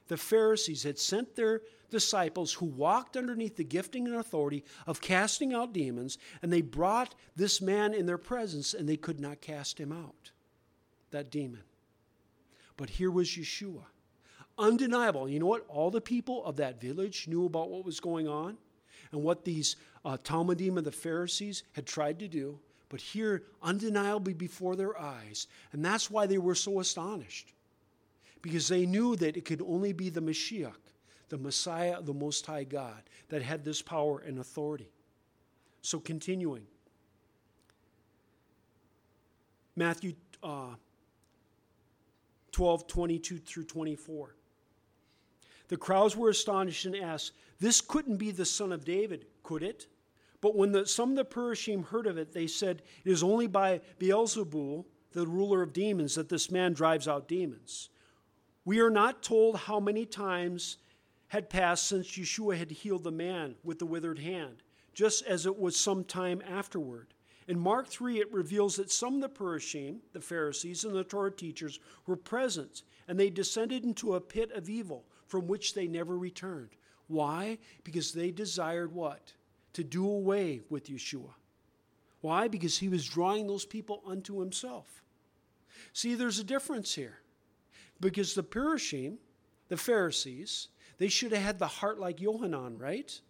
[0.09, 1.61] the Pharisees, had sent their
[1.91, 7.15] disciples who walked underneath the gifting and authority of casting out demons, and they brought
[7.37, 10.31] this man in their presence, and they could not cast him out,
[11.11, 11.63] that demon.
[12.77, 13.85] But here was Yeshua.
[14.59, 15.29] Undeniable.
[15.29, 15.65] You know what?
[15.69, 18.57] All the people of that village knew about what was going on
[19.13, 22.59] and what these uh, Talmidim of the Pharisees had tried to do,
[22.89, 25.47] but here, undeniably before their eyes.
[25.73, 27.53] And that's why they were so astonished,
[28.43, 30.75] because they knew that it could only be the Mashiach
[31.29, 34.91] the Messiah of the Most High God, that had this power and authority.
[35.83, 36.67] So, continuing.
[39.77, 40.75] Matthew uh,
[42.53, 44.35] 12, 22 through 24.
[45.69, 49.87] The crowds were astonished and asked, This couldn't be the son of David, could it?
[50.41, 53.47] But when the, some of the Perushim heard of it, they said, It is only
[53.47, 57.91] by Beelzebul, the ruler of demons, that this man drives out demons.
[58.65, 60.77] We are not told how many times
[61.29, 64.63] had passed since Yeshua had healed the man with the withered hand,
[64.95, 67.15] just as it was some time afterward.
[67.49, 71.33] In Mark 3, it reveals that some of the Perushim, the Pharisees, and the Torah
[71.33, 76.17] teachers were present, and they descended into a pit of evil from which they never
[76.17, 76.71] returned.
[77.07, 77.59] Why?
[77.85, 79.33] Because they desired what?
[79.75, 81.35] To do away with Yeshua.
[82.21, 82.49] Why?
[82.49, 85.05] Because he was drawing those people unto himself.
[85.93, 87.19] See, there's a difference here.
[88.01, 89.19] Because the Perushim,
[89.69, 93.21] the Pharisees, they should have had the heart like Yohanan, right?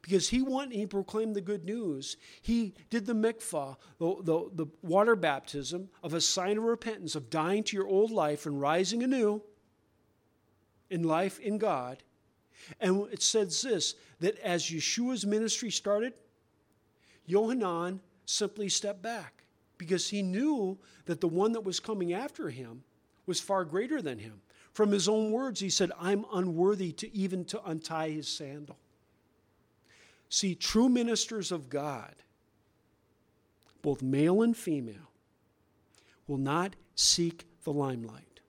[0.00, 2.16] Because he went and he proclaimed the good news.
[2.40, 7.30] He did the mikvah, the, the, the water baptism of a sign of repentance, of
[7.30, 9.42] dying to your old life and rising anew
[10.90, 12.03] in life in God.
[12.80, 16.14] And it says this that as Yeshua's ministry started,
[17.26, 19.44] Yohanan simply stepped back
[19.78, 22.82] because he knew that the one that was coming after him
[23.26, 24.40] was far greater than him.
[24.72, 28.76] From his own words, he said, I'm unworthy to even to untie his sandal.
[30.28, 32.14] See, true ministers of God,
[33.82, 35.12] both male and female,
[36.26, 38.40] will not seek the limelight.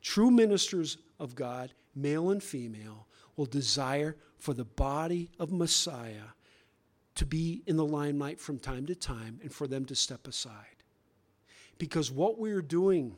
[0.00, 6.34] True ministers of God, male and female, will desire for the body of Messiah
[7.14, 10.84] to be in the limelight from time to time and for them to step aside.
[11.78, 13.16] Because what we're doing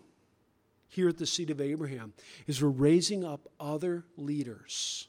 [0.88, 2.12] here at the seed of Abraham
[2.46, 5.08] is we're raising up other leaders.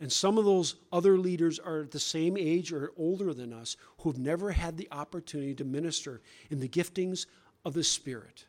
[0.00, 3.76] And some of those other leaders are at the same age or older than us
[3.98, 7.26] who've never had the opportunity to minister in the giftings
[7.64, 8.46] of the Spirit.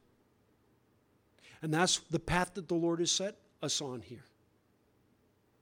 [1.61, 4.25] And that's the path that the Lord has set us on here.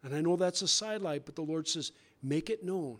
[0.03, 1.91] And I know that's a sidelight, but the Lord says,
[2.23, 2.97] make it known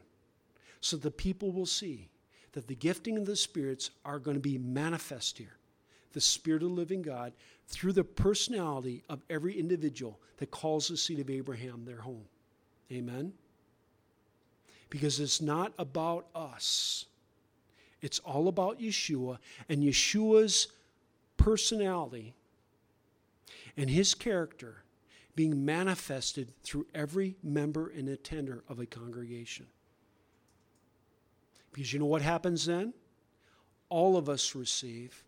[0.82, 2.10] so the people will see
[2.54, 5.60] that the gifting of the spirits are going to be manifest here
[6.14, 7.34] the Spirit of the living God
[7.68, 12.26] through the personality of every individual that calls the seed of Abraham their home.
[12.92, 13.34] Amen?
[14.90, 17.06] Because it's not about us,
[18.02, 19.38] it's all about Yeshua
[19.68, 20.70] and Yeshua's
[21.38, 22.34] personality
[23.78, 24.84] and his character
[25.36, 29.68] being manifested through every member and attender of a congregation.
[31.72, 32.94] Because you know what happens then?
[33.90, 35.24] All of us receive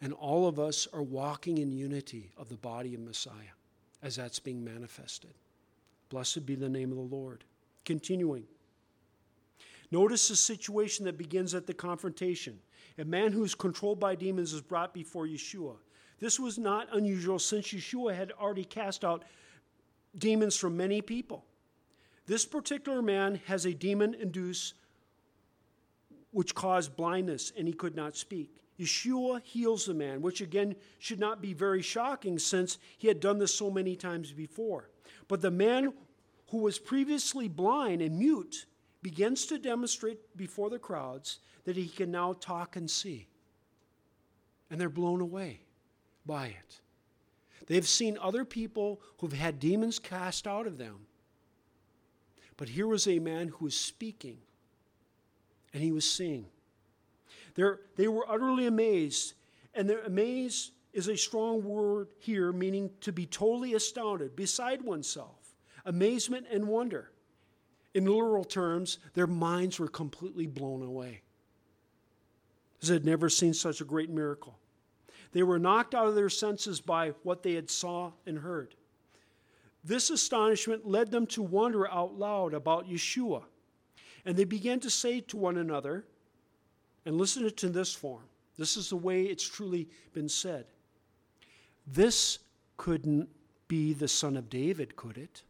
[0.00, 3.54] and all of us are walking in unity of the body of Messiah
[4.02, 5.34] as that's being manifested.
[6.08, 7.44] Blessed be the name of the Lord.
[7.84, 8.44] Continuing.
[9.92, 12.58] Notice the situation that begins at the confrontation.
[12.98, 15.76] A man who is controlled by demons is brought before Yeshua.
[16.22, 19.24] This was not unusual since Yeshua had already cast out
[20.16, 21.44] demons from many people.
[22.26, 24.74] This particular man has a demon induced
[26.30, 28.54] which caused blindness and he could not speak.
[28.78, 33.40] Yeshua heals the man, which again should not be very shocking since he had done
[33.40, 34.90] this so many times before.
[35.26, 35.92] But the man
[36.50, 38.66] who was previously blind and mute
[39.02, 43.26] begins to demonstrate before the crowds that he can now talk and see.
[44.70, 45.62] And they're blown away
[46.26, 46.80] by it.
[47.66, 51.06] They've seen other people who've had demons cast out of them.
[52.56, 54.38] But here was a man who was speaking
[55.72, 56.46] and he was seeing.
[57.54, 59.34] They're, they were utterly amazed,
[59.74, 65.54] and their amazed is a strong word here, meaning to be totally astounded, beside oneself,
[65.86, 67.10] amazement and wonder.
[67.94, 71.22] In literal terms, their minds were completely blown away.
[72.80, 74.58] They had never seen such a great miracle.
[75.32, 78.74] They were knocked out of their senses by what they had saw and heard.
[79.84, 83.42] This astonishment led them to wonder out loud about Yeshua.
[84.24, 86.04] And they began to say to one another,
[87.04, 88.22] and listen to this form.
[88.56, 90.66] This is the way it's truly been said.
[91.86, 92.38] This
[92.76, 93.28] couldn't
[93.66, 95.42] be the son of David, could it?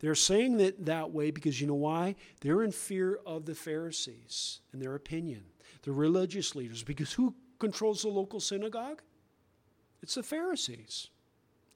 [0.00, 2.14] They're saying that that way because you know why?
[2.40, 5.44] They're in fear of the Pharisees and their opinion,
[5.82, 6.82] the religious leaders.
[6.82, 9.02] Because who controls the local synagogue?
[10.02, 11.08] It's the Pharisees.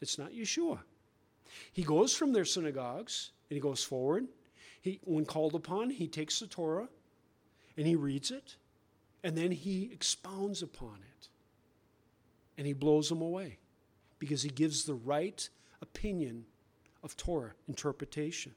[0.01, 0.81] It's not Yeshua.
[1.73, 4.29] He goes from their synagogues and he goes forward.
[4.81, 6.89] He, when called upon, he takes the Torah
[7.77, 8.57] and he reads it
[9.25, 11.29] and then he expounds upon it
[12.57, 13.59] and he blows them away
[14.19, 15.49] because he gives the right
[15.81, 16.45] opinion
[17.03, 18.53] of Torah interpretation.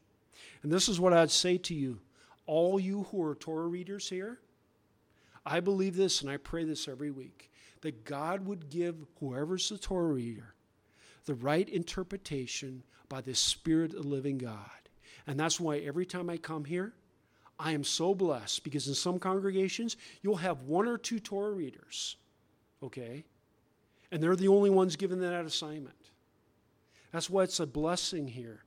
[0.64, 2.00] And this is what I'd say to you,
[2.46, 4.40] all you who are Torah readers here.
[5.46, 9.78] I believe this and I pray this every week that God would give whoever's the
[9.78, 10.56] Torah reader
[11.26, 14.70] the right interpretation by the Spirit of the living God.
[15.28, 16.94] And that's why every time I come here,
[17.60, 22.18] I am so blessed because in some congregations, you'll have one or two Torah readers,
[22.84, 23.24] okay?
[24.12, 26.05] And they're the only ones given that assignment.
[27.16, 28.66] That's why it's a blessing here.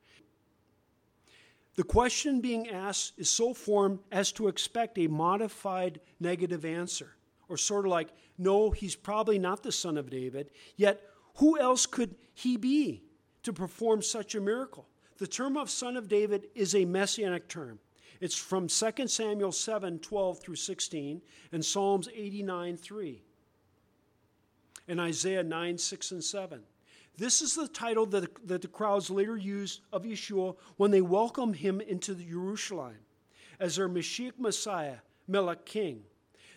[1.74, 7.14] The question being asked is so formed as to expect a modified negative answer,
[7.50, 11.02] or sort of like, no, he's probably not the son of David, yet
[11.34, 13.02] who else could he be
[13.42, 14.88] to perform such a miracle?
[15.18, 17.78] The term of son of David is a messianic term.
[18.18, 21.20] It's from 2 Samuel 7 12 through 16
[21.52, 23.22] and Psalms 89 3
[24.88, 26.62] and Isaiah 9 6 and 7.
[27.18, 31.56] This is the title that, that the crowds later used of Yeshua when they welcomed
[31.56, 32.94] him into Jerusalem
[33.58, 36.04] as their Mashiach Messiah, Melech King.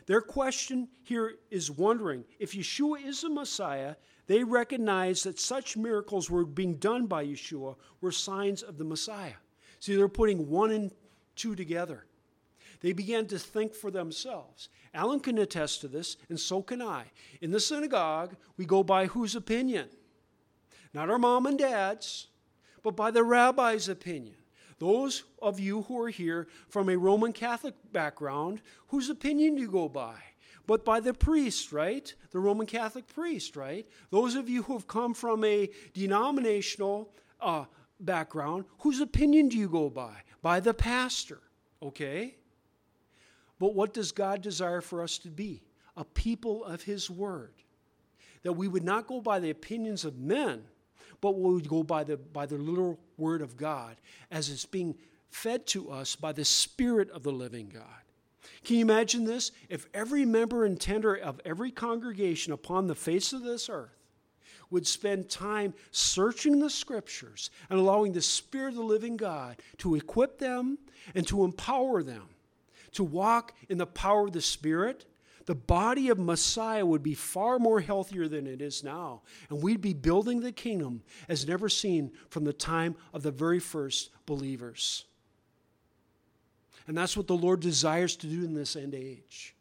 [0.05, 3.95] Their question here is wondering if Yeshua is the Messiah,
[4.27, 9.33] they recognized that such miracles were being done by Yeshua were signs of the Messiah.
[9.79, 10.91] See, they're putting one and
[11.35, 12.05] two together.
[12.81, 14.69] They began to think for themselves.
[14.93, 17.05] Alan can attest to this, and so can I.
[17.41, 19.89] In the synagogue, we go by whose opinion?
[20.93, 22.27] Not our mom and dad's,
[22.83, 24.35] but by the rabbi's opinion.
[24.79, 29.71] Those of you who are here from a Roman Catholic background, whose opinion do you
[29.71, 30.15] go by?
[30.71, 32.13] but by the priest, right?
[32.31, 33.85] The Roman Catholic priest, right?
[34.09, 37.65] Those of you who have come from a denominational uh,
[37.99, 40.21] background, whose opinion do you go by?
[40.41, 41.41] By the pastor,
[41.81, 42.35] okay?
[43.59, 45.61] But what does God desire for us to be?
[45.97, 47.53] A people of His Word.
[48.43, 50.63] That we would not go by the opinions of men,
[51.21, 53.95] but we would go by the, by the literal Word of God
[54.29, 54.95] as it's being
[55.29, 57.83] fed to us by the Spirit of the living God.
[58.63, 59.51] Can you imagine this?
[59.69, 63.89] If every member and tender of every congregation upon the face of this earth
[64.69, 69.95] would spend time searching the scriptures and allowing the Spirit of the living God to
[69.95, 70.77] equip them
[71.13, 72.29] and to empower them
[72.93, 75.05] to walk in the power of the Spirit,
[75.45, 79.21] the body of Messiah would be far more healthier than it is now.
[79.49, 83.59] And we'd be building the kingdom as never seen from the time of the very
[83.59, 85.05] first believers.
[86.87, 89.55] And that's what the Lord desires to do in this end age.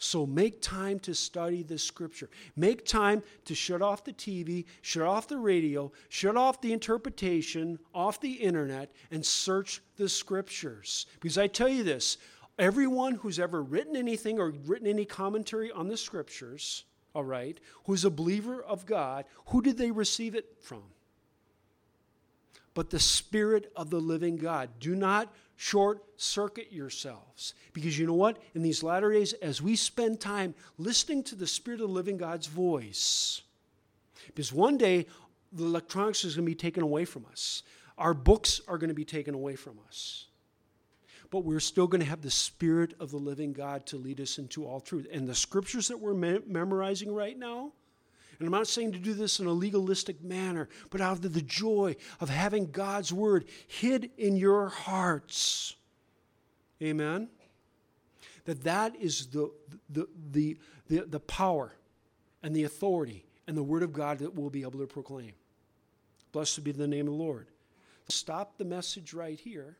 [0.00, 2.30] So make time to study the scripture.
[2.54, 7.80] Make time to shut off the TV, shut off the radio, shut off the interpretation,
[7.92, 11.06] off the internet, and search the scriptures.
[11.20, 12.18] Because I tell you this
[12.58, 16.84] everyone who's ever written anything or written any commentary on the scriptures,
[17.14, 20.82] all right, who's a believer of God, who did they receive it from?
[22.74, 24.70] But the Spirit of the living God.
[24.78, 27.54] Do not short circuit yourselves.
[27.72, 28.40] Because you know what?
[28.54, 32.18] In these latter days, as we spend time listening to the Spirit of the living
[32.18, 33.42] God's voice,
[34.26, 35.06] Because one day,
[35.52, 37.62] the electronics is going to be taken away from us.
[37.96, 40.26] Our books are going to be taken away from us.
[41.30, 44.38] But we're still going to have the Spirit of the living God to lead us
[44.38, 45.06] into all truth.
[45.12, 47.72] And the scriptures that we're me- memorizing right now,
[48.38, 51.42] and I'm not saying to do this in a legalistic manner, but out of the
[51.42, 55.74] joy of having God's word hid in your hearts.
[56.80, 57.28] Amen?
[58.44, 59.50] That that is the,
[59.90, 60.58] the, the,
[60.88, 61.74] the, the power
[62.42, 65.32] and the authority and the word of God that we'll be able to proclaim.
[66.32, 67.48] Blessed be the name of the Lord.
[68.08, 69.76] Stop the message right here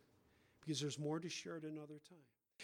[0.68, 2.37] because there's more to share at another time.